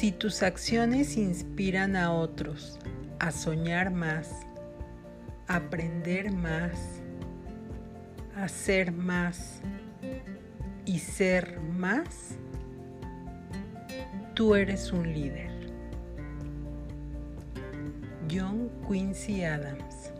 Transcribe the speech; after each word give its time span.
Si 0.00 0.12
tus 0.12 0.42
acciones 0.42 1.18
inspiran 1.18 1.94
a 1.94 2.14
otros 2.14 2.78
a 3.18 3.30
soñar 3.30 3.90
más, 3.90 4.30
aprender 5.46 6.32
más, 6.32 7.02
hacer 8.34 8.92
más 8.92 9.60
y 10.86 11.00
ser 11.00 11.60
más, 11.60 12.38
tú 14.32 14.54
eres 14.54 14.90
un 14.90 15.12
líder. 15.12 15.50
John 18.26 18.70
Quincy 18.88 19.44
Adams 19.44 20.14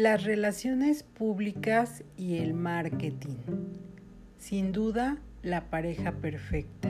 Las 0.00 0.24
relaciones 0.24 1.02
públicas 1.02 2.04
y 2.16 2.38
el 2.38 2.54
marketing. 2.54 3.36
Sin 4.38 4.72
duda, 4.72 5.18
la 5.42 5.68
pareja 5.68 6.12
perfecta. 6.12 6.89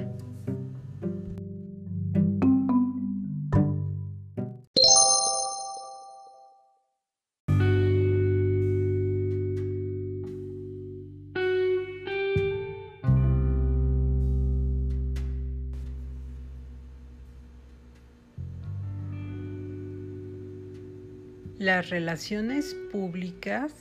Las 21.81 21.89
relaciones 21.89 22.77
públicas 22.93 23.73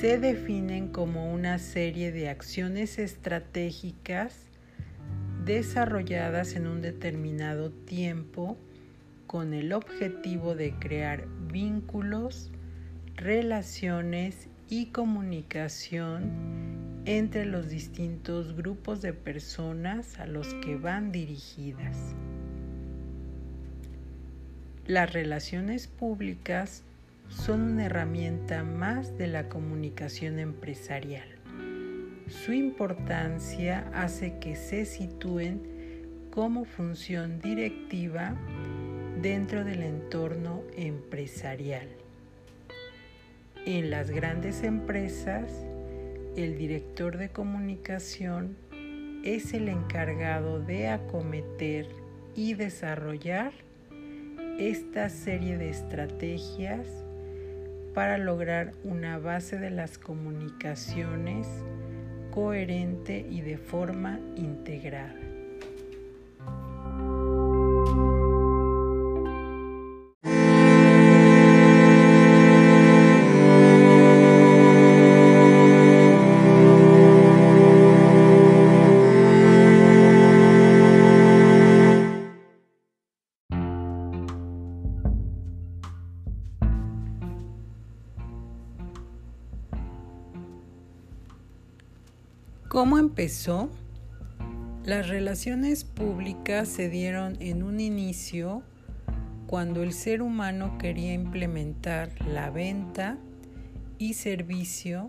se 0.00 0.18
definen 0.18 0.88
como 0.88 1.32
una 1.32 1.60
serie 1.60 2.10
de 2.10 2.28
acciones 2.28 2.98
estratégicas 2.98 4.48
desarrolladas 5.44 6.56
en 6.56 6.66
un 6.66 6.82
determinado 6.82 7.70
tiempo 7.70 8.58
con 9.28 9.54
el 9.54 9.72
objetivo 9.72 10.56
de 10.56 10.74
crear 10.80 11.28
vínculos, 11.46 12.50
relaciones 13.14 14.48
y 14.68 14.86
comunicación 14.86 16.32
entre 17.04 17.46
los 17.46 17.68
distintos 17.68 18.56
grupos 18.56 19.00
de 19.00 19.12
personas 19.12 20.18
a 20.18 20.26
los 20.26 20.52
que 20.54 20.74
van 20.74 21.12
dirigidas. 21.12 22.16
Las 24.88 25.12
relaciones 25.12 25.86
públicas 25.86 26.82
son 27.28 27.60
una 27.62 27.86
herramienta 27.86 28.62
más 28.64 29.16
de 29.18 29.26
la 29.26 29.48
comunicación 29.48 30.38
empresarial. 30.38 31.28
Su 32.28 32.52
importancia 32.52 33.90
hace 33.94 34.38
que 34.38 34.56
se 34.56 34.84
sitúen 34.84 35.62
como 36.30 36.64
función 36.64 37.40
directiva 37.40 38.36
dentro 39.22 39.64
del 39.64 39.82
entorno 39.82 40.62
empresarial. 40.76 41.88
En 43.64 43.90
las 43.90 44.10
grandes 44.10 44.62
empresas, 44.62 45.50
el 46.36 46.58
director 46.58 47.16
de 47.16 47.30
comunicación 47.30 48.56
es 49.24 49.54
el 49.54 49.68
encargado 49.68 50.60
de 50.60 50.88
acometer 50.88 51.88
y 52.34 52.54
desarrollar 52.54 53.52
esta 54.58 55.08
serie 55.08 55.58
de 55.58 55.70
estrategias 55.70 57.05
para 57.96 58.18
lograr 58.18 58.72
una 58.84 59.16
base 59.16 59.58
de 59.58 59.70
las 59.70 59.96
comunicaciones 59.96 61.48
coherente 62.30 63.26
y 63.26 63.40
de 63.40 63.56
forma 63.56 64.20
integrada. 64.36 65.25
Empezó? 93.16 93.70
Las 94.84 95.08
relaciones 95.08 95.84
públicas 95.84 96.68
se 96.68 96.90
dieron 96.90 97.38
en 97.40 97.62
un 97.62 97.80
inicio 97.80 98.62
cuando 99.46 99.82
el 99.82 99.94
ser 99.94 100.20
humano 100.20 100.76
quería 100.76 101.14
implementar 101.14 102.10
la 102.26 102.50
venta 102.50 103.16
y 103.96 104.12
servicio 104.12 105.08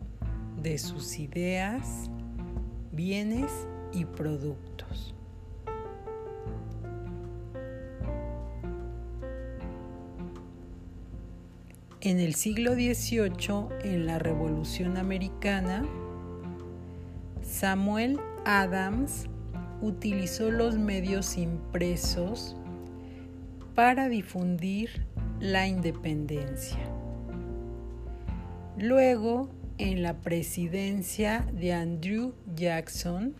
de 0.63 0.77
sus 0.77 1.19
ideas, 1.19 2.09
bienes 2.93 3.51
y 3.91 4.05
productos. 4.05 5.13
En 11.99 12.21
el 12.21 12.35
siglo 12.35 12.73
XVIII, 12.73 13.67
en 13.83 14.05
la 14.05 14.17
Revolución 14.17 14.95
Americana, 14.95 15.83
Samuel 17.47 18.19
Adams 18.45 19.25
utilizó 19.81 20.51
los 20.51 20.77
medios 20.77 21.37
impresos 21.37 22.57
para 23.73 24.09
difundir 24.09 25.05
la 25.39 25.65
independencia. 25.65 26.77
Luego, 28.77 29.49
en 29.77 30.03
la 30.03 30.17
presidencia 30.19 31.47
de 31.53 31.73
Andrew 31.73 32.33
Jackson, 32.53 33.33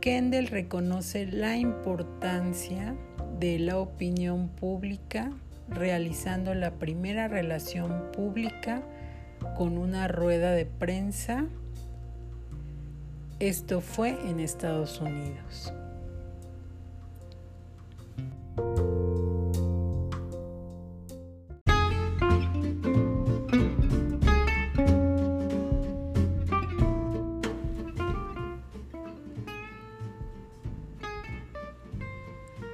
Kendall 0.00 0.46
reconoce 0.46 1.26
la 1.26 1.56
importancia 1.56 2.94
de 3.38 3.58
la 3.58 3.78
opinión 3.78 4.48
pública 4.48 5.32
realizando 5.68 6.54
la 6.54 6.74
primera 6.78 7.28
relación 7.28 8.12
pública 8.12 8.82
con 9.56 9.78
una 9.78 10.08
rueda 10.08 10.52
de 10.52 10.66
prensa. 10.66 11.46
Esto 13.38 13.80
fue 13.80 14.10
en 14.28 14.40
Estados 14.40 15.00
Unidos. 15.00 15.72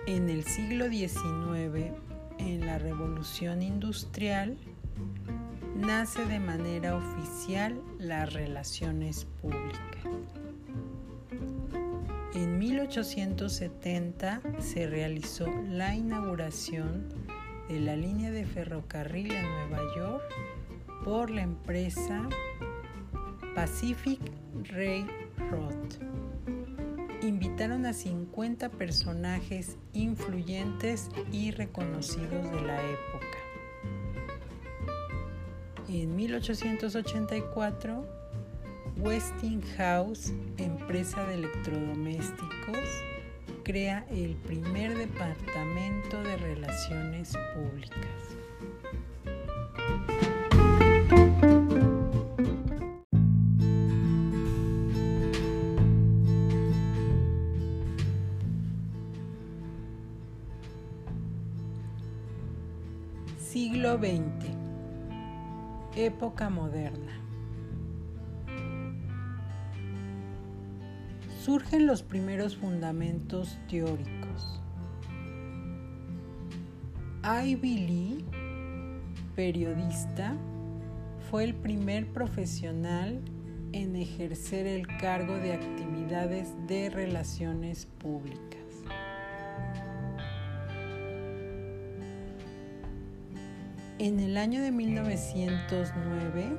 En 0.07 0.29
el 0.29 0.45
siglo 0.45 0.89
XIX, 0.89 1.93
en 2.39 2.67
la 2.67 2.79
Revolución 2.79 3.63
Industrial, 3.63 4.57
nace 5.77 6.25
de 6.25 6.41
manera 6.41 6.97
oficial 6.97 7.81
las 7.99 8.33
relaciones 8.33 9.27
públicas. 9.41 9.81
En 12.35 12.59
1870 12.59 14.43
se 14.59 14.87
realizó 14.87 15.47
la 15.69 15.95
inauguración 15.95 17.09
de 17.69 17.81
la 17.81 17.97
línea 17.97 18.31
de 18.31 18.45
ferrocarril 18.47 19.33
en 19.33 19.43
Nueva 19.45 19.83
York 19.97 20.23
por 21.05 21.31
la 21.31 21.43
empresa 21.43 22.29
Pacific 23.55 24.21
Railroad. 24.65 25.75
Invitaron 27.23 27.87
a 27.87 27.93
50 27.93 28.69
personajes 28.71 29.79
influyentes 29.93 31.11
y 31.33 31.51
reconocidos 31.51 32.51
de 32.51 32.61
la 32.61 32.83
época 32.83 33.46
en 35.89 36.17
1884, 36.17 38.05
Westinghouse, 38.99 40.33
empresa 40.57 41.25
de 41.27 41.35
electrodomésticos, 41.35 42.89
crea 43.63 44.05
el 44.11 44.35
primer 44.35 44.99
departamento 44.99 46.21
de 46.23 46.37
relaciones 46.39 47.33
públicas. 47.55 48.27
siglo 63.39 63.97
XX. 63.97 64.36
Época 65.97 66.51
moderna. 66.51 67.19
Surgen 71.43 71.87
los 71.87 72.03
primeros 72.03 72.55
fundamentos 72.55 73.57
teóricos. 73.67 74.61
Ivy 77.25 77.79
Lee, 77.79 78.25
periodista, 79.35 80.37
fue 81.31 81.45
el 81.45 81.55
primer 81.55 82.13
profesional 82.13 83.23
en 83.73 83.97
ejercer 83.97 84.67
el 84.67 84.87
cargo 84.99 85.37
de 85.37 85.55
actividades 85.55 86.53
de 86.67 86.91
relaciones 86.91 87.87
públicas. 87.87 88.46
En 93.99 94.21
el 94.21 94.37
año 94.37 94.61
de 94.61 94.73
1909, 94.73 96.55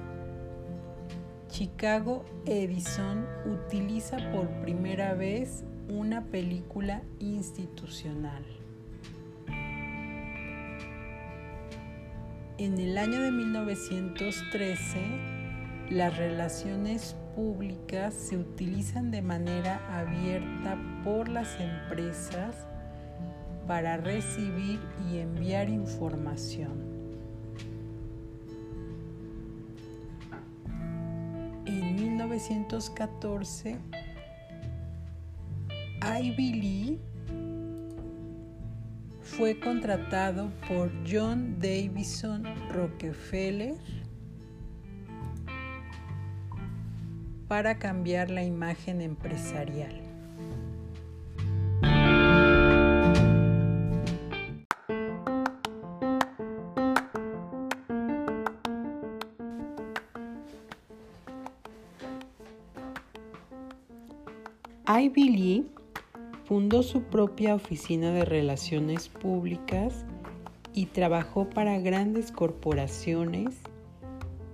Chicago 1.50 2.25
Edison 2.48 3.28
utiliza 3.45 4.18
por 4.31 4.50
primera 4.62 5.13
vez 5.13 5.63
una 5.88 6.25
película 6.25 7.04
institucional. 7.19 8.44
En 12.57 12.80
el 12.80 12.98
año 12.98 13.22
de 13.22 13.31
1913, 13.31 15.92
las 15.92 16.18
relaciones 16.18 17.16
públicas 17.36 18.16
se 18.16 18.36
utilizan 18.36 19.12
de 19.12 19.22
manera 19.22 19.80
abierta 19.95 20.75
por 21.04 21.30
las 21.30 21.56
empresas 21.60 22.66
para 23.68 23.98
recibir 23.98 24.80
y 25.12 25.19
enviar 25.19 25.69
información. 25.69 26.87
1914, 32.38 33.80
Ivy 36.04 36.54
Lee 36.54 37.00
fue 39.22 39.60
contratado 39.60 40.51
por 40.68 40.92
John 41.10 41.60
Davison 41.60 42.44
Rockefeller 42.72 43.75
para 47.48 47.80
cambiar 47.80 48.30
la 48.30 48.44
imagen 48.44 49.01
empresarial. 49.01 50.00
Ivy 65.00 65.30
Lee 65.30 65.68
fundó 66.46 66.82
su 66.82 67.04
propia 67.04 67.54
oficina 67.54 68.12
de 68.14 68.26
relaciones 68.26 69.10
públicas 69.10 70.06
y 70.74 70.88
trabajó 70.88 71.48
para 71.48 71.78
grandes 71.78 72.32
corporaciones 72.32 73.58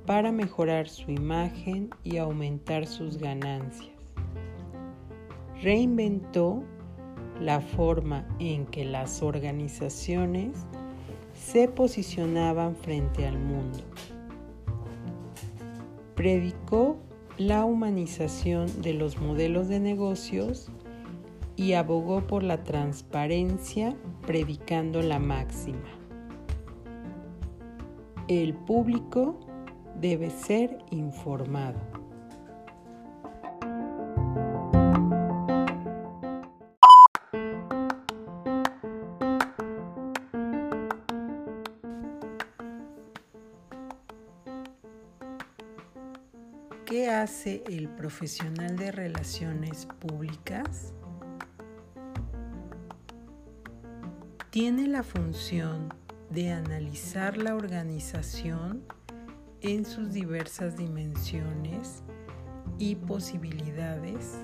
para 0.06 0.34
mejorar 0.34 0.90
su 0.90 1.12
imagen 1.12 1.92
y 2.04 2.18
aumentar 2.18 2.88
sus 2.88 3.20
ganancias. 3.20 3.92
Reinventó 5.62 6.64
la 7.40 7.62
forma 7.62 8.28
en 8.40 8.66
que 8.66 8.84
las 8.84 9.24
organizaciones 9.24 10.66
se 11.34 11.70
posicionaban 11.70 12.76
frente 12.76 13.26
al 13.26 13.40
mundo. 13.40 13.80
Predicó 16.16 16.98
la 17.38 17.66
humanización 17.66 18.82
de 18.82 18.94
los 18.94 19.20
modelos 19.20 19.68
de 19.68 19.80
negocios 19.80 20.70
y 21.56 21.74
abogó 21.74 22.28
por 22.28 22.44
la 22.44 22.64
transparencia 22.64 23.96
predicando 24.26 25.02
la 25.02 25.20
máxima. 25.20 25.80
El 28.28 28.54
público 28.54 29.40
debe 30.00 30.30
ser 30.30 30.78
informado. 30.92 32.03
El 47.46 47.90
profesional 47.90 48.78
de 48.78 48.92
relaciones 48.92 49.86
públicas? 50.00 50.94
Tiene 54.50 54.88
la 54.88 55.04
función 55.04 55.94
de 56.30 56.52
analizar 56.52 57.38
la 57.38 57.56
organización 57.56 58.84
en 59.62 59.86
sus 59.86 60.14
diversas 60.14 60.78
dimensiones 60.78 62.04
y 62.78 62.96
posibilidades 62.96 64.38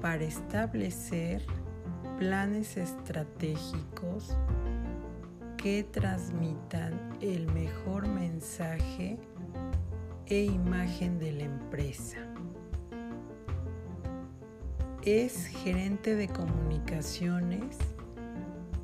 para 0.00 0.24
establecer 0.24 1.44
planes 2.18 2.76
estratégicos 2.76 4.36
que 5.56 5.84
transmitan 5.84 7.16
el 7.20 7.46
mejor 7.52 8.08
mensaje 8.08 9.18
e 10.28 10.44
imagen 10.44 11.18
de 11.18 11.32
la 11.32 11.44
empresa. 11.44 12.18
Es 15.02 15.46
gerente 15.46 16.16
de 16.16 16.26
comunicaciones 16.28 17.78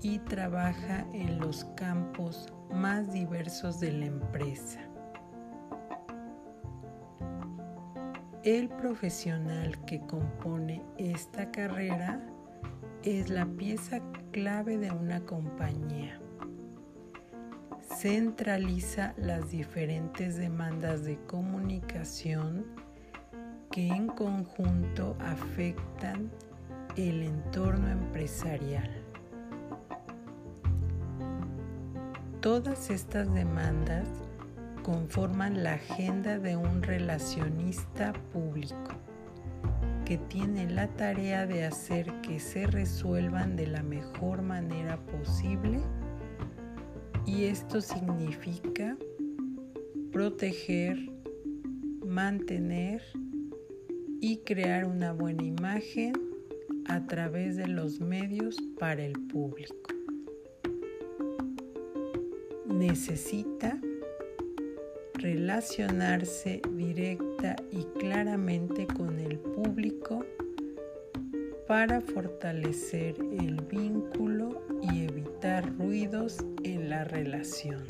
y 0.02 0.18
trabaja 0.20 1.04
en 1.12 1.40
los 1.40 1.64
campos 1.76 2.46
más 2.72 3.12
diversos 3.12 3.80
de 3.80 3.92
la 3.92 4.06
empresa. 4.06 4.80
El 8.44 8.68
profesional 8.68 9.84
que 9.84 10.00
compone 10.00 10.82
esta 10.96 11.50
carrera 11.50 12.24
es 13.02 13.30
la 13.30 13.46
pieza 13.46 14.00
clave 14.30 14.78
de 14.78 14.90
una 14.92 15.20
compañía 15.24 16.21
centraliza 18.02 19.14
las 19.16 19.52
diferentes 19.52 20.36
demandas 20.36 21.04
de 21.04 21.18
comunicación 21.28 22.64
que 23.70 23.86
en 23.86 24.08
conjunto 24.08 25.16
afectan 25.20 26.28
el 26.96 27.22
entorno 27.22 27.88
empresarial. 27.88 28.90
Todas 32.40 32.90
estas 32.90 33.32
demandas 33.32 34.08
conforman 34.82 35.62
la 35.62 35.74
agenda 35.74 36.40
de 36.40 36.56
un 36.56 36.82
relacionista 36.82 38.14
público 38.32 38.90
que 40.04 40.18
tiene 40.18 40.68
la 40.68 40.88
tarea 40.88 41.46
de 41.46 41.66
hacer 41.66 42.12
que 42.20 42.40
se 42.40 42.66
resuelvan 42.66 43.54
de 43.54 43.68
la 43.68 43.84
mejor 43.84 44.42
manera 44.42 44.96
posible 44.96 45.80
y 47.26 47.44
esto 47.44 47.80
significa 47.80 48.96
proteger, 50.12 50.98
mantener 52.04 53.02
y 54.20 54.38
crear 54.38 54.84
una 54.84 55.12
buena 55.12 55.42
imagen 55.42 56.12
a 56.86 57.06
través 57.06 57.56
de 57.56 57.68
los 57.68 58.00
medios 58.00 58.56
para 58.78 59.04
el 59.04 59.12
público. 59.12 59.90
Necesita 62.66 63.80
relacionarse 65.14 66.60
directa 66.72 67.56
y 67.70 67.84
claramente 67.98 68.86
con 68.86 69.18
el 69.18 69.38
público 69.38 70.24
para 71.72 72.02
fortalecer 72.02 73.14
el 73.18 73.62
vínculo 73.62 74.62
y 74.82 75.04
evitar 75.04 75.74
ruidos 75.78 76.36
en 76.64 76.90
la 76.90 77.04
relación. 77.04 77.82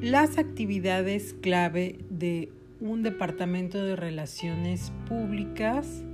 Las 0.00 0.38
actividades 0.38 1.34
clave 1.40 1.98
de 2.10 2.52
un 2.80 3.02
departamento 3.02 3.84
de 3.84 3.96
relaciones 3.96 4.92
públicas 5.08 6.04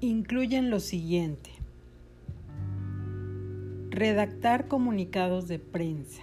incluyen 0.00 0.70
lo 0.70 0.80
siguiente. 0.80 1.50
Redactar 3.90 4.66
comunicados 4.68 5.46
de 5.48 5.58
prensa, 5.58 6.22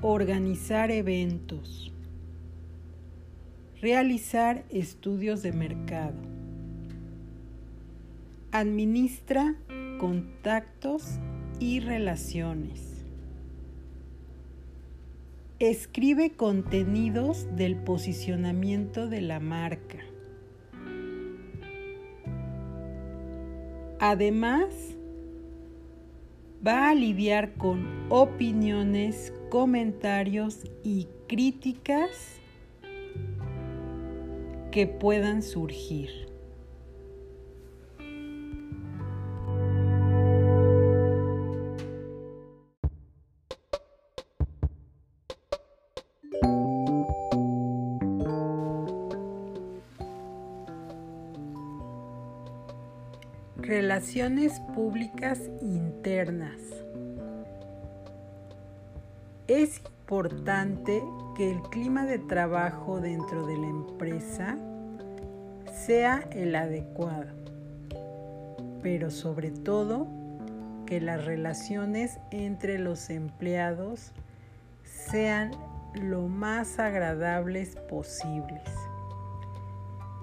organizar 0.00 0.90
eventos, 0.90 1.92
realizar 3.80 4.64
estudios 4.70 5.42
de 5.42 5.52
mercado, 5.52 6.18
administra 8.50 9.54
contactos 9.98 11.18
y 11.60 11.80
relaciones, 11.80 13.04
escribe 15.58 16.30
contenidos 16.30 17.46
del 17.56 17.76
posicionamiento 17.76 19.06
de 19.08 19.20
la 19.20 19.38
marca. 19.38 20.07
Además, 24.00 24.68
va 26.64 26.90
a 26.90 26.94
lidiar 26.94 27.54
con 27.54 28.06
opiniones, 28.10 29.32
comentarios 29.50 30.64
y 30.84 31.08
críticas 31.26 32.38
que 34.70 34.86
puedan 34.86 35.42
surgir. 35.42 36.27
Relaciones 53.98 54.60
públicas 54.76 55.40
internas. 55.60 56.60
Es 59.48 59.82
importante 60.02 61.02
que 61.36 61.50
el 61.50 61.60
clima 61.62 62.06
de 62.06 62.20
trabajo 62.20 63.00
dentro 63.00 63.44
de 63.44 63.56
la 63.56 63.66
empresa 63.66 64.56
sea 65.72 66.28
el 66.30 66.54
adecuado, 66.54 67.32
pero 68.84 69.10
sobre 69.10 69.50
todo 69.50 70.06
que 70.86 71.00
las 71.00 71.24
relaciones 71.24 72.20
entre 72.30 72.78
los 72.78 73.10
empleados 73.10 74.12
sean 74.84 75.50
lo 75.94 76.28
más 76.28 76.78
agradables 76.78 77.74
posibles. 77.90 78.62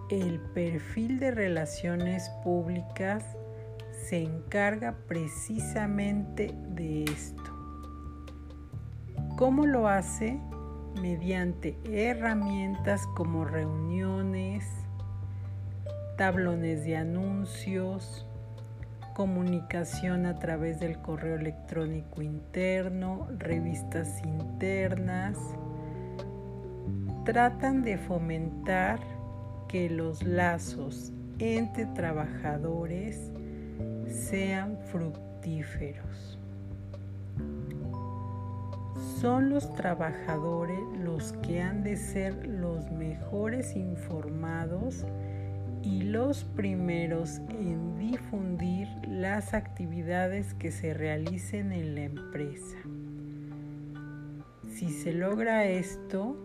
El 0.10 0.40
perfil 0.40 1.20
de 1.20 1.32
relaciones 1.32 2.30
públicas 2.42 3.26
se 4.10 4.22
encarga 4.22 4.96
precisamente 5.08 6.54
de 6.70 7.06
esto. 7.06 7.42
¿Cómo 9.36 9.66
lo 9.66 9.88
hace? 9.88 10.40
Mediante 11.02 11.78
herramientas 11.86 13.02
como 13.16 13.46
reuniones, 13.46 14.64
tablones 16.18 16.86
de 16.86 16.98
anuncios, 16.98 18.28
comunicación 19.16 20.28
a 20.28 20.38
través 20.38 20.80
del 20.80 21.00
correo 21.00 21.36
electrónico 21.36 22.22
interno, 22.22 23.28
revistas 23.40 24.24
internas. 24.24 25.38
Tratan 27.26 27.82
de 27.82 27.98
fomentar 27.98 29.00
que 29.68 29.90
los 29.90 30.22
lazos 30.22 31.12
entre 31.40 31.88
trabajadores 31.88 33.32
sean 34.08 34.78
fructíferos. 34.92 36.40
Son 39.20 39.50
los 39.50 39.74
trabajadores 39.74 40.80
los 41.00 41.34
que 41.34 41.62
han 41.62 41.84
de 41.84 41.98
ser 41.98 42.48
los 42.48 42.92
mejores 42.92 43.76
informados 43.76 45.06
y 45.84 46.04
los 46.04 46.44
primeros 46.44 47.42
en 47.50 47.98
difundir 47.98 48.88
las 49.08 49.54
actividades 49.54 50.54
que 50.56 50.72
se 50.72 50.94
realicen 50.94 51.72
en 51.72 51.96
la 51.96 52.02
empresa. 52.04 52.78
Si 54.68 54.90
se 54.90 55.14
logra 55.14 55.66
esto, 55.66 56.44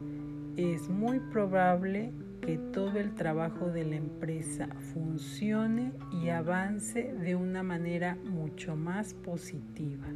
es 0.57 0.89
muy 0.89 1.21
probable 1.21 2.13
que 2.41 2.59
todo 2.73 2.99
el 2.99 3.15
trabajo 3.15 3.71
de 3.71 3.85
la 3.85 3.97
empresa 3.97 4.69
funcione 4.93 5.93
y 6.23 6.29
avance 6.31 7.13
de 7.13 7.35
una 7.35 7.63
manera 7.63 8.17
mucho 8.25 8.77
más 8.77 9.15
positiva. 9.15 10.07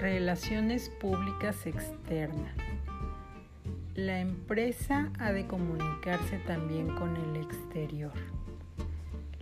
Relaciones 0.00 0.88
públicas 0.88 1.66
externas. 1.66 2.61
La 4.02 4.18
empresa 4.18 5.12
ha 5.20 5.32
de 5.32 5.46
comunicarse 5.46 6.38
también 6.38 6.88
con 6.96 7.16
el 7.16 7.36
exterior. 7.36 8.10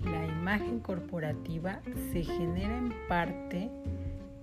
La 0.04 0.26
imagen 0.26 0.80
corporativa 0.80 1.80
se 2.12 2.24
genera 2.24 2.76
en 2.76 2.92
parte 3.08 3.70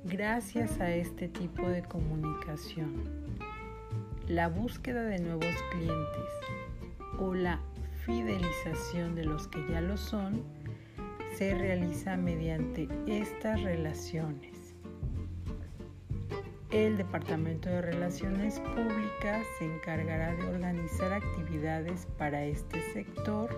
gracias 0.06 0.82
a 0.82 0.90
este 0.90 1.28
tipo 1.28 1.70
de 1.70 1.84
comunicación. 1.84 3.04
La 4.28 4.50
búsqueda 4.50 5.04
de 5.04 5.20
nuevos 5.20 5.56
clientes 5.70 6.32
o 7.20 7.36
la 7.36 7.60
fidelización 8.04 9.14
de 9.14 9.26
los 9.26 9.48
que 9.48 9.64
ya 9.70 9.82
lo 9.82 9.98
son 9.98 10.42
se 11.38 11.54
realiza 11.54 12.18
mediante 12.18 12.90
estas 13.06 13.62
relaciones. 13.62 14.57
El 16.78 16.96
Departamento 16.96 17.70
de 17.70 17.82
Relaciones 17.82 18.60
Públicas 18.60 19.44
se 19.58 19.66
encargará 19.66 20.36
de 20.36 20.44
organizar 20.44 21.12
actividades 21.12 22.06
para 22.20 22.46
este 22.46 22.80
sector, 22.94 23.50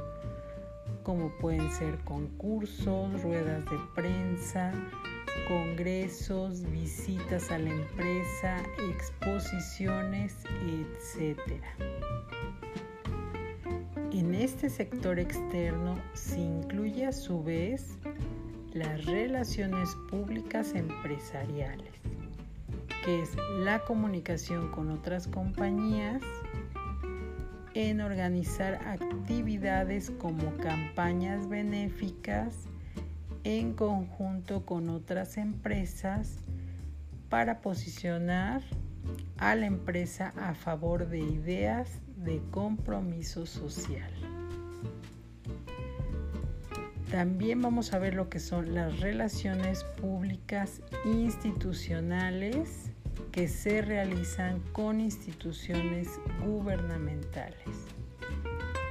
como 1.04 1.30
pueden 1.40 1.70
ser 1.74 2.00
concursos, 2.06 3.22
ruedas 3.22 3.66
de 3.66 3.78
prensa, 3.94 4.72
congresos, 5.50 6.64
visitas 6.72 7.52
a 7.52 7.60
la 7.60 7.72
empresa, 7.72 8.64
exposiciones, 8.90 10.38
etc. 10.66 11.62
En 14.14 14.34
este 14.34 14.70
sector 14.70 15.20
externo 15.20 16.02
se 16.14 16.40
incluye 16.40 17.06
a 17.06 17.12
su 17.12 17.44
vez 17.44 17.98
las 18.72 19.04
relaciones 19.04 19.94
públicas 20.10 20.74
empresariales 20.74 21.99
que 23.03 23.22
es 23.22 23.32
la 23.60 23.79
comunicación 23.79 24.72
con 24.72 24.91
otras 24.91 25.27
compañías, 25.27 26.22
en 27.74 28.01
organizar 28.01 28.75
actividades 28.88 30.12
como 30.20 30.56
campañas 30.58 31.48
benéficas 31.48 32.65
en 33.44 33.74
conjunto 33.74 34.65
con 34.65 34.89
otras 34.89 35.38
empresas 35.38 36.39
para 37.29 37.62
posicionar 37.62 38.62
a 39.38 39.56
la 39.56 39.65
empresa 39.65 40.34
a 40.36 40.53
favor 40.56 41.08
de 41.08 41.20
ideas 41.20 42.01
de 42.18 42.41
compromiso 42.51 43.46
social. 43.46 44.12
También 47.12 47.62
vamos 47.62 47.94
a 47.94 48.00
ver 48.00 48.13
lo 48.13 48.29
que 48.29 48.39
son 48.39 48.75
las 48.75 49.00
relaciones 49.00 49.84
públicas 49.84 50.82
institucionales 51.06 52.88
que 53.32 53.48
se 53.48 53.82
realizan 53.82 54.60
con 54.72 55.00
instituciones 55.00 56.20
gubernamentales. 56.46 57.88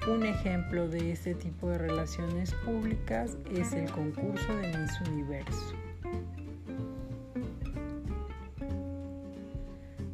Un 0.09 0.25
ejemplo 0.25 0.89
de 0.89 1.13
este 1.13 1.35
tipo 1.35 1.69
de 1.69 1.79
relaciones 1.79 2.53
públicas 2.65 3.37
es 3.51 3.73
el 3.73 3.91
concurso 3.91 4.55
de 4.57 4.79
Miss 4.79 5.01
Universo. 5.11 5.75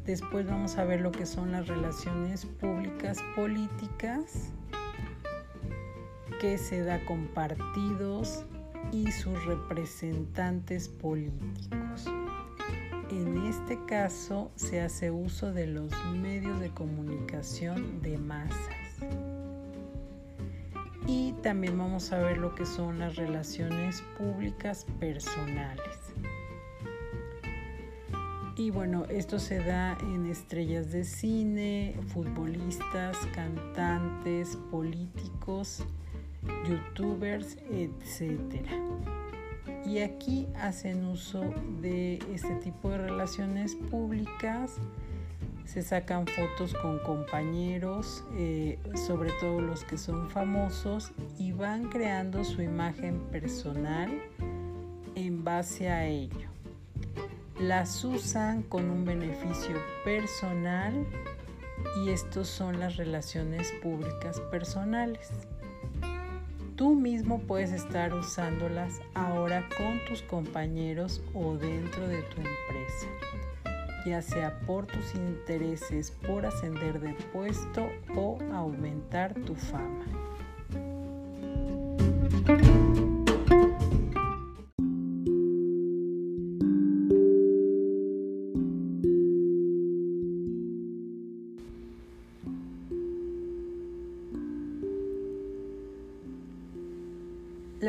Después 0.05 0.45
vamos 0.45 0.77
a 0.77 0.85
ver 0.85 1.01
lo 1.01 1.11
que 1.11 1.25
son 1.25 1.51
las 1.51 1.67
relaciones 1.67 2.45
públicas 2.45 3.17
políticas 3.35 4.51
que 6.39 6.57
se 6.57 6.81
da 6.83 7.03
con 7.05 7.27
partidos 7.27 8.43
y 8.91 9.11
sus 9.11 9.43
representantes 9.45 10.89
políticos. 10.89 12.05
En 13.11 13.37
este 13.45 13.77
caso 13.85 14.51
se 14.55 14.81
hace 14.81 15.11
uso 15.11 15.53
de 15.53 15.67
los 15.67 15.91
medios 16.15 16.59
de 16.59 16.71
comunicación 16.71 18.01
de 18.01 18.17
masas. 18.17 18.57
Y 21.07 21.33
también 21.43 21.77
vamos 21.77 22.11
a 22.11 22.17
ver 22.17 22.39
lo 22.39 22.55
que 22.55 22.65
son 22.65 22.97
las 22.99 23.15
relaciones 23.15 24.01
públicas 24.17 24.87
personales. 24.99 25.99
Y 28.57 28.71
bueno, 28.71 29.05
esto 29.09 29.37
se 29.37 29.59
da 29.59 29.97
en 30.01 30.25
estrellas 30.25 30.91
de 30.91 31.03
cine, 31.03 31.95
futbolistas, 32.07 33.17
cantantes, 33.35 34.57
políticos, 34.71 35.83
youtubers, 36.67 37.57
etc. 37.69 38.65
Y 39.85 39.99
aquí 39.99 40.47
hacen 40.55 41.05
uso 41.05 41.41
de 41.81 42.15
este 42.33 42.55
tipo 42.55 42.89
de 42.89 42.97
relaciones 42.97 43.75
públicas 43.75 44.79
se 45.65 45.81
sacan 45.81 46.27
fotos 46.27 46.73
con 46.75 46.99
compañeros, 46.99 48.23
eh, 48.37 48.79
sobre 49.07 49.31
todo 49.39 49.61
los 49.61 49.83
que 49.83 49.97
son 49.97 50.29
famosos, 50.29 51.11
y 51.39 51.51
van 51.51 51.89
creando 51.89 52.43
su 52.43 52.61
imagen 52.61 53.19
personal 53.31 54.11
en 55.15 55.43
base 55.43 55.89
a 55.89 56.05
ello. 56.05 56.49
Las 57.59 58.03
usan 58.03 58.63
con 58.63 58.89
un 58.89 59.05
beneficio 59.05 59.75
personal 60.03 60.93
y 62.03 62.09
estos 62.09 62.47
son 62.47 62.79
las 62.79 62.97
relaciones 62.97 63.71
públicas 63.81 64.39
personales. 64.51 65.31
Tú 66.75 66.95
mismo 66.95 67.39
puedes 67.39 67.71
estar 67.71 68.13
usándolas 68.13 69.01
ahora 69.13 69.67
con 69.77 70.03
tus 70.07 70.21
compañeros 70.23 71.21
o 71.33 71.55
dentro 71.55 72.07
de 72.07 72.21
tu 72.23 72.37
empresa 72.37 73.07
ya 74.05 74.21
sea 74.21 74.59
por 74.67 74.85
tus 74.85 75.15
intereses 75.15 76.11
por 76.11 76.45
ascender 76.45 76.99
de 76.99 77.13
puesto 77.33 77.89
o 78.15 78.37
aumentar 78.53 79.33
tu 79.33 79.55
fama. 79.55 80.05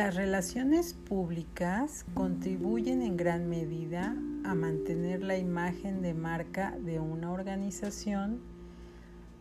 Las 0.07 0.15
relaciones 0.15 0.95
públicas 0.95 2.07
contribuyen 2.15 3.03
en 3.03 3.17
gran 3.17 3.49
medida 3.49 4.17
a 4.45 4.55
mantener 4.55 5.25
la 5.25 5.37
imagen 5.37 6.01
de 6.01 6.15
marca 6.15 6.79
de 6.79 7.01
una 7.01 7.33
organización 7.33 8.39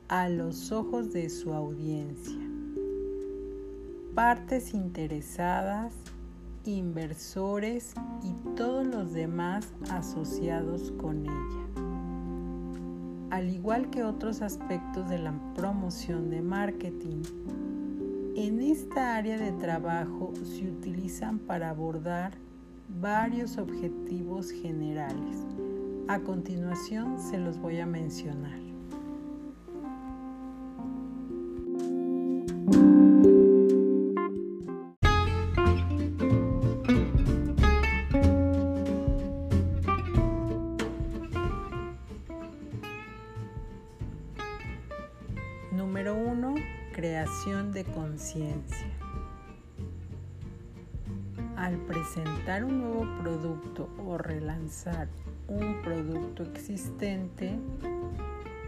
a 0.08 0.28
los 0.28 0.72
ojos 0.72 1.14
de 1.14 1.30
su 1.30 1.54
audiencia. 1.54 2.40
Partes 4.16 4.74
interesadas, 4.74 5.94
inversores 6.64 7.94
y 8.24 8.34
todos 8.56 8.88
los 8.88 9.14
demás 9.14 9.72
asociados 9.92 10.92
con 10.94 11.28
ella. 11.28 11.68
Al 13.30 13.52
igual 13.52 13.92
que 13.92 14.04
otros 14.04 14.42
aspectos 14.42 15.08
de 15.10 15.20
la 15.20 15.32
promoción 15.54 16.32
de 16.32 16.42
marketing, 16.42 17.22
en 18.36 18.60
esta 18.60 19.16
área 19.16 19.38
de 19.38 19.54
trabajo 19.54 20.34
se 20.44 20.70
utilizan 20.70 21.40
para 21.40 21.70
abordar 21.70 22.34
varios 23.00 23.58
objetivos 23.58 24.52
generales. 24.52 25.46
A 26.10 26.20
continuación 26.20 27.18
se 27.18 27.38
los 27.38 27.58
voy 27.58 27.80
a 27.80 27.86
mencionar. 27.86 28.65
Al 51.56 51.78
presentar 51.88 52.66
un 52.66 52.82
nuevo 52.82 53.08
producto 53.22 53.88
o 54.06 54.18
relanzar 54.18 55.08
un 55.48 55.82
producto 55.82 56.44
existente, 56.44 57.58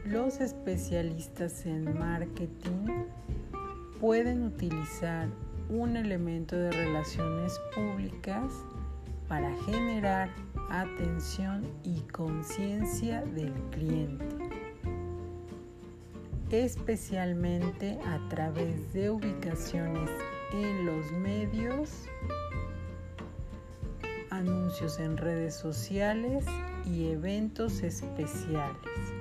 los 0.06 0.40
especialistas 0.40 1.66
en 1.66 2.00
marketing 2.00 3.04
pueden 4.00 4.44
utilizar 4.44 5.28
un 5.70 5.98
elemento 5.98 6.56
de 6.56 6.72
relaciones 6.72 7.60
públicas 7.76 8.54
para 9.28 9.54
generar 9.66 10.30
atención 10.70 11.68
y 11.84 12.00
conciencia 12.04 13.22
del 13.22 13.52
cliente 13.72 14.47
especialmente 16.52 18.00
a 18.06 18.20
través 18.30 18.94
de 18.94 19.10
ubicaciones 19.10 20.10
en 20.54 20.86
los 20.86 21.12
medios, 21.12 22.06
anuncios 24.30 25.00
en 25.00 25.18
redes 25.18 25.56
sociales 25.56 26.46
y 26.86 27.08
eventos 27.08 27.82
especiales. 27.84 29.17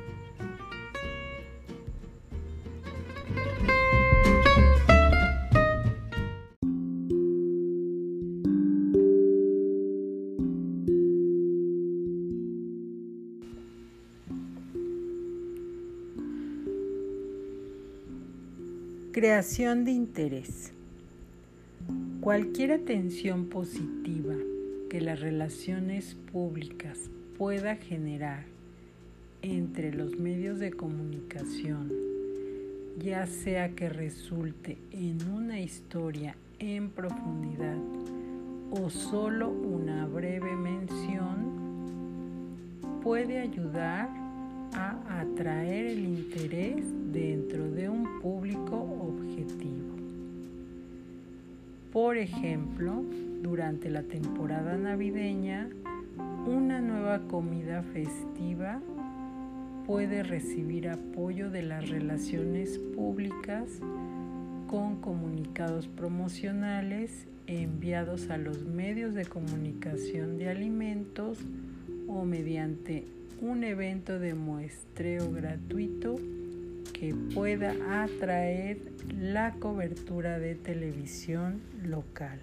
Creación 19.16 19.86
de 19.86 19.92
interés. 19.92 20.74
Cualquier 22.20 22.72
atención 22.72 23.46
positiva 23.46 24.34
que 24.90 25.00
las 25.00 25.20
relaciones 25.20 26.14
públicas 26.30 27.08
pueda 27.38 27.76
generar 27.76 28.44
entre 29.40 29.94
los 29.94 30.18
medios 30.18 30.58
de 30.58 30.70
comunicación, 30.70 31.90
ya 32.98 33.26
sea 33.26 33.70
que 33.70 33.88
resulte 33.88 34.76
en 34.90 35.26
una 35.30 35.62
historia 35.62 36.36
en 36.58 36.90
profundidad 36.90 37.78
o 38.70 38.90
solo 38.90 39.48
una 39.48 40.06
breve 40.06 40.54
mención, 40.56 41.54
puede 43.02 43.38
ayudar 43.38 44.10
a 44.74 45.20
atraer 45.20 45.86
el 45.86 46.04
interés 46.04 46.84
dentro 47.12 47.70
de 47.70 47.88
un 47.88 48.20
público 48.20 48.76
Por 51.96 52.18
ejemplo, 52.18 53.02
durante 53.42 53.88
la 53.88 54.02
temporada 54.02 54.76
navideña, 54.76 55.70
una 56.46 56.82
nueva 56.82 57.20
comida 57.26 57.82
festiva 57.82 58.82
puede 59.86 60.22
recibir 60.22 60.90
apoyo 60.90 61.50
de 61.50 61.62
las 61.62 61.88
relaciones 61.88 62.78
públicas 62.78 63.80
con 64.66 65.00
comunicados 65.00 65.88
promocionales 65.88 67.26
enviados 67.46 68.28
a 68.28 68.36
los 68.36 68.64
medios 68.66 69.14
de 69.14 69.24
comunicación 69.24 70.36
de 70.36 70.50
alimentos 70.50 71.38
o 72.08 72.24
mediante 72.24 73.06
un 73.40 73.64
evento 73.64 74.18
de 74.18 74.34
muestreo 74.34 75.30
gratuito 75.30 76.16
que 76.98 77.14
pueda 77.34 77.74
atraer 78.02 78.78
la 79.20 79.52
cobertura 79.52 80.38
de 80.38 80.54
televisión 80.54 81.60
local. 81.82 82.40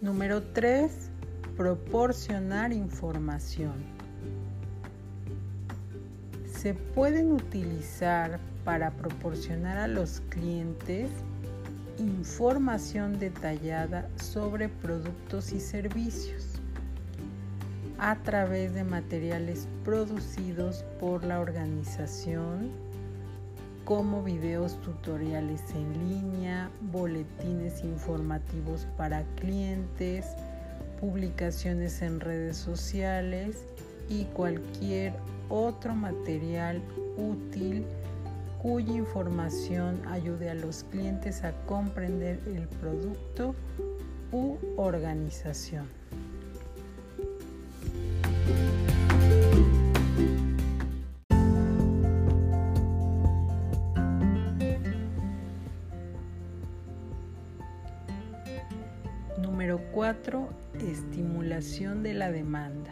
Número 0.00 0.42
3. 0.52 1.10
Proporcionar 1.56 2.72
información 2.72 3.72
se 6.62 6.74
pueden 6.74 7.32
utilizar 7.32 8.38
para 8.64 8.90
proporcionar 8.92 9.78
a 9.78 9.88
los 9.88 10.20
clientes 10.28 11.10
información 11.98 13.18
detallada 13.18 14.08
sobre 14.16 14.68
productos 14.68 15.52
y 15.52 15.60
servicios 15.60 16.52
a 17.98 18.16
través 18.16 18.74
de 18.74 18.82
materiales 18.82 19.68
producidos 19.84 20.84
por 20.98 21.24
la 21.24 21.40
organización 21.40 22.70
como 23.84 24.22
videos 24.22 24.80
tutoriales 24.80 25.60
en 25.74 26.08
línea, 26.08 26.70
boletines 26.92 27.82
informativos 27.84 28.86
para 28.96 29.24
clientes, 29.36 30.26
publicaciones 31.00 32.00
en 32.00 32.20
redes 32.20 32.56
sociales 32.56 33.64
y 34.08 34.24
cualquier 34.26 35.14
otro 35.48 35.94
material 35.94 36.80
útil 37.16 37.84
cuya 38.62 38.92
información 38.92 40.00
ayude 40.06 40.48
a 40.48 40.54
los 40.54 40.84
clientes 40.84 41.42
a 41.42 41.52
comprender 41.66 42.38
el 42.46 42.68
producto 42.68 43.56
u 44.30 44.56
organización. 44.76 45.88
Número 59.38 59.80
4. 59.92 60.48
Estimulación 60.88 62.04
de 62.04 62.14
la 62.14 62.30
demanda. 62.30 62.90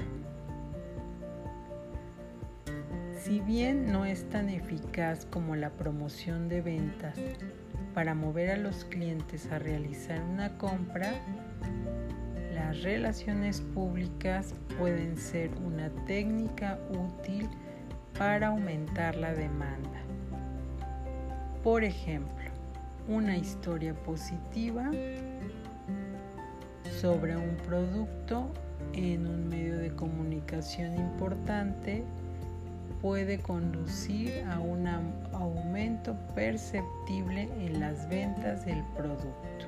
Si 3.31 3.39
bien 3.39 3.93
no 3.93 4.07
es 4.07 4.29
tan 4.29 4.49
eficaz 4.49 5.25
como 5.25 5.55
la 5.55 5.71
promoción 5.71 6.49
de 6.49 6.63
ventas 6.63 7.17
para 7.95 8.13
mover 8.13 8.51
a 8.51 8.57
los 8.57 8.85
clientes 8.85 9.53
a 9.53 9.61
realizar 9.61 10.21
una 10.21 10.59
compra, 10.59 11.13
las 12.53 12.83
relaciones 12.83 13.61
públicas 13.61 14.53
pueden 14.77 15.17
ser 15.17 15.53
una 15.65 15.91
técnica 16.07 16.81
útil 16.91 17.49
para 18.19 18.49
aumentar 18.49 19.15
la 19.15 19.33
demanda. 19.33 20.03
Por 21.63 21.85
ejemplo, 21.85 22.51
una 23.07 23.37
historia 23.37 23.95
positiva 23.95 24.91
sobre 27.01 27.37
un 27.37 27.57
producto 27.59 28.51
en 28.93 29.29
un 29.29 29.49
medio 29.49 29.79
de 29.79 29.95
comunicación 29.95 30.97
importante 30.97 32.03
puede 33.01 33.39
conducir 33.39 34.45
a 34.51 34.61
un 34.61 34.87
aumento 35.33 36.17
perceptible 36.35 37.49
en 37.59 37.81
las 37.81 38.09
ventas 38.09 38.65
del 38.67 38.83
producto. 38.97 39.67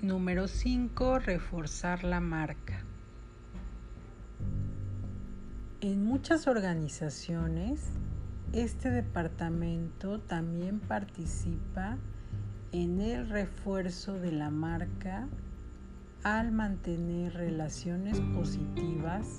Número 0.00 0.46
5. 0.46 1.18
Reforzar 1.18 2.04
la 2.04 2.20
marca. 2.20 2.85
En 5.86 6.04
muchas 6.04 6.48
organizaciones, 6.48 7.80
este 8.52 8.90
departamento 8.90 10.18
también 10.18 10.80
participa 10.80 11.96
en 12.72 13.00
el 13.00 13.28
refuerzo 13.28 14.14
de 14.14 14.32
la 14.32 14.50
marca 14.50 15.28
al 16.24 16.50
mantener 16.50 17.34
relaciones 17.34 18.20
positivas 18.34 19.38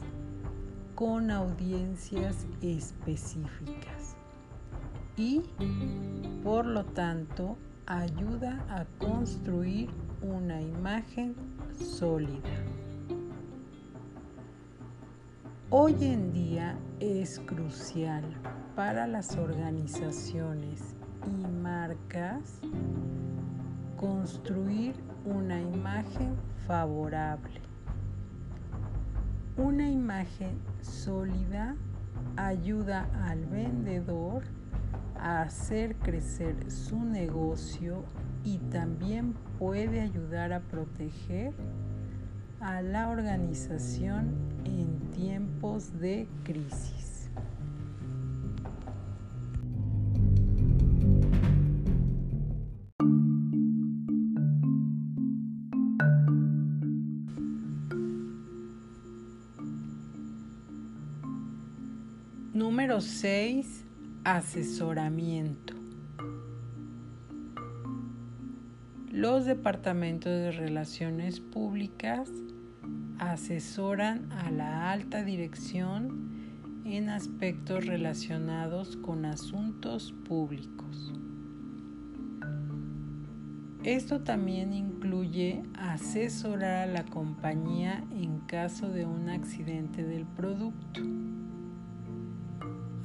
con 0.95 1.31
audiencias 1.31 2.47
específicas 2.61 4.15
y, 5.17 5.41
por 6.45 6.65
lo 6.65 6.85
tanto, 6.85 7.57
ayuda 7.87 8.65
a 8.69 8.85
construir 9.05 9.89
una 10.21 10.61
imagen 10.61 11.35
sólida. 11.77 12.86
Hoy 15.69 15.97
en 15.99 16.31
día 16.31 16.77
es 17.01 17.41
crucial 17.41 18.23
para 18.73 19.05
las 19.05 19.35
organizaciones 19.35 20.95
y 21.25 21.45
marcas 21.45 22.61
construir 23.97 24.95
una 25.25 25.59
imagen 25.59 26.37
favorable. 26.65 27.59
Una 29.57 29.89
imagen 29.89 30.57
sólida 30.79 31.75
ayuda 32.37 33.09
al 33.25 33.45
vendedor 33.47 34.43
a 35.19 35.41
hacer 35.41 35.97
crecer 35.97 36.71
su 36.71 37.03
negocio 37.03 38.05
y 38.45 38.59
también 38.71 39.33
puede 39.59 39.99
ayudar 39.99 40.53
a 40.53 40.61
proteger 40.61 41.53
a 42.61 42.81
la 42.81 43.09
organización 43.09 44.56
en 44.67 44.99
tiempos 45.15 45.99
de 45.99 46.27
crisis. 46.43 47.29
Número 62.53 63.01
6. 63.01 63.85
Asesoramiento. 64.23 65.73
Los 69.11 69.45
departamentos 69.45 70.31
de 70.31 70.51
relaciones 70.51 71.39
públicas 71.39 72.29
asesoran 73.19 74.31
a 74.31 74.51
la 74.51 74.91
alta 74.91 75.23
dirección 75.23 76.29
en 76.85 77.09
aspectos 77.09 77.85
relacionados 77.85 78.97
con 78.97 79.25
asuntos 79.25 80.13
públicos. 80.27 81.13
Esto 83.83 84.21
también 84.21 84.73
incluye 84.73 85.63
asesorar 85.79 86.89
a 86.89 86.91
la 86.91 87.05
compañía 87.05 88.03
en 88.11 88.39
caso 88.41 88.89
de 88.89 89.05
un 89.05 89.29
accidente 89.29 90.03
del 90.03 90.25
producto. 90.25 91.01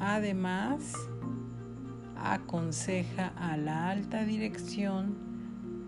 Además, 0.01 0.93
aconseja 2.17 3.29
a 3.37 3.57
la 3.57 3.91
alta 3.91 4.25
dirección 4.25 5.15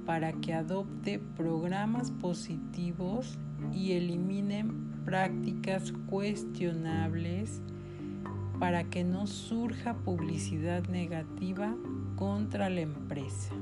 para 0.07 0.33
que 0.33 0.55
adopte 0.55 1.19
programas 1.19 2.11
positivos 2.11 3.39
y 3.73 3.93
eliminen 3.93 5.05
prácticas 5.05 5.93
cuestionables 6.09 7.61
para 8.59 8.85
que 8.85 9.05
no 9.05 9.27
surja 9.27 9.95
publicidad 9.95 10.87
negativa 10.89 11.75
contra 12.17 12.71
la 12.71 12.81
empresa. 12.81 13.55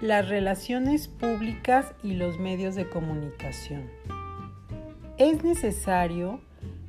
Las 0.00 0.28
relaciones 0.28 1.08
públicas 1.08 1.92
y 2.02 2.14
los 2.14 2.38
medios 2.38 2.74
de 2.74 2.88
comunicación. 2.88 3.90
Es 5.18 5.42
necesario 5.42 6.40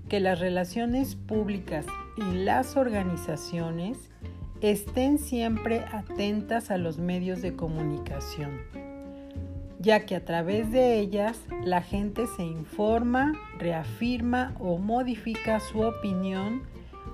que 0.07 0.19
las 0.19 0.39
relaciones 0.39 1.15
públicas 1.15 1.87
y 2.15 2.35
las 2.35 2.77
organizaciones 2.77 3.97
estén 4.61 5.17
siempre 5.17 5.83
atentas 5.91 6.69
a 6.69 6.77
los 6.77 6.99
medios 6.99 7.41
de 7.41 7.55
comunicación, 7.55 8.51
ya 9.79 10.05
que 10.05 10.15
a 10.15 10.25
través 10.25 10.71
de 10.71 10.99
ellas 10.99 11.41
la 11.63 11.81
gente 11.81 12.27
se 12.37 12.43
informa, 12.43 13.33
reafirma 13.57 14.53
o 14.59 14.77
modifica 14.77 15.59
su 15.59 15.81
opinión 15.81 16.61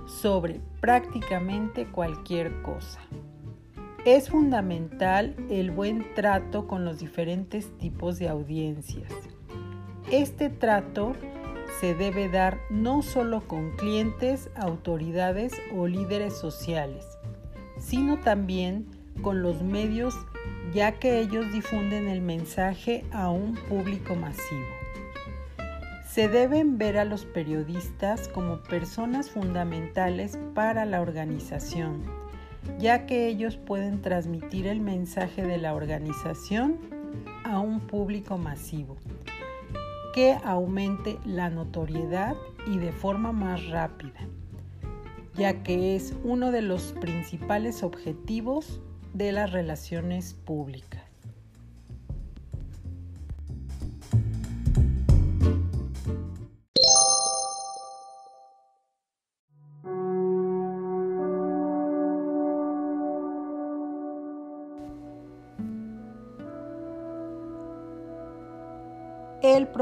sobre 0.07 0.59
prácticamente 0.81 1.85
cualquier 1.85 2.61
cosa. 2.61 2.99
Es 4.03 4.29
fundamental 4.29 5.33
el 5.49 5.71
buen 5.71 6.13
trato 6.13 6.67
con 6.67 6.83
los 6.83 6.99
diferentes 6.99 7.71
tipos 7.77 8.19
de 8.19 8.27
audiencias 8.27 9.13
este 10.11 10.49
trato 10.49 11.13
se 11.79 11.95
debe 11.95 12.29
dar 12.29 12.59
no 12.69 13.01
solo 13.01 13.41
con 13.47 13.71
clientes, 13.71 14.49
autoridades 14.55 15.53
o 15.75 15.87
líderes 15.87 16.37
sociales, 16.37 17.05
sino 17.79 18.19
también 18.19 18.85
con 19.21 19.41
los 19.41 19.63
medios 19.63 20.15
ya 20.73 20.93
que 20.93 21.19
ellos 21.19 21.51
difunden 21.51 22.07
el 22.07 22.21
mensaje 22.21 23.03
a 23.11 23.29
un 23.29 23.55
público 23.55 24.15
masivo. 24.15 24.65
Se 26.07 26.27
deben 26.27 26.77
ver 26.77 26.97
a 26.97 27.05
los 27.05 27.25
periodistas 27.25 28.27
como 28.27 28.61
personas 28.63 29.29
fundamentales 29.29 30.37
para 30.53 30.85
la 30.85 31.01
organización, 31.01 32.03
ya 32.77 33.05
que 33.05 33.27
ellos 33.27 33.57
pueden 33.57 34.01
transmitir 34.01 34.67
el 34.67 34.81
mensaje 34.81 35.43
de 35.43 35.57
la 35.57 35.73
organización 35.73 36.77
a 37.43 37.59
un 37.59 37.79
público 37.81 38.37
masivo 38.37 38.97
que 40.15 40.37
aumente 40.45 41.19
la 41.25 41.49
notoriedad 41.49 42.37
y 42.67 42.77
de 42.77 42.93
forma 42.93 43.33
más 43.33 43.67
rápida, 43.67 44.29
ya 45.33 45.61
que 45.61 45.97
es 45.97 46.13
uno 46.23 46.53
de 46.53 46.61
los 46.61 46.93
principales 47.01 47.83
objetivos 47.83 48.79
de 49.13 49.33
las 49.33 49.51
relaciones 49.51 50.33
públicas. 50.33 50.94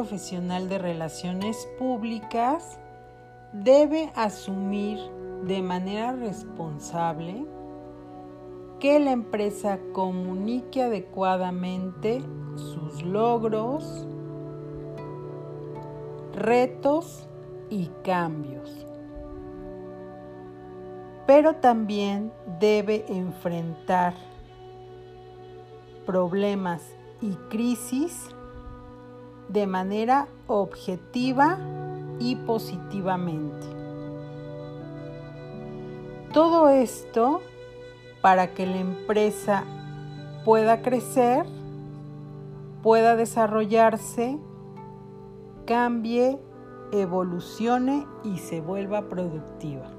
Profesional 0.03 0.67
de 0.67 0.79
relaciones 0.79 1.65
públicas 1.79 2.77
debe 3.53 4.11
asumir 4.15 4.99
de 5.45 5.61
manera 5.61 6.11
responsable 6.11 7.45
que 8.81 8.99
la 8.99 9.11
empresa 9.11 9.79
comunique 9.93 10.83
adecuadamente 10.83 12.21
sus 12.57 13.01
logros, 13.01 14.05
retos 16.33 17.25
y 17.69 17.89
cambios. 18.03 18.85
Pero 21.25 21.55
también 21.55 22.33
debe 22.59 23.05
enfrentar 23.07 24.15
problemas 26.05 26.81
y 27.21 27.35
crisis 27.49 28.35
de 29.53 29.67
manera 29.67 30.27
objetiva 30.47 31.59
y 32.19 32.35
positivamente. 32.35 33.67
Todo 36.33 36.69
esto 36.69 37.41
para 38.21 38.55
que 38.55 38.65
la 38.65 38.79
empresa 38.79 39.63
pueda 40.43 40.81
crecer, 40.81 41.45
pueda 42.81 43.15
desarrollarse, 43.15 44.39
cambie, 45.67 46.39
evolucione 46.91 48.07
y 48.23 48.39
se 48.39 48.59
vuelva 48.59 49.07
productiva. 49.07 49.92